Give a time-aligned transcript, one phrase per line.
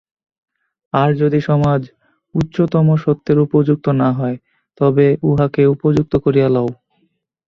[0.93, 1.81] আর যদি সমাজ
[2.35, 4.37] উচ্চতম সত্যের উপযুক্ত না হয়,
[4.79, 6.69] তবে উহাকে উপযুক্ত করিয়া লও।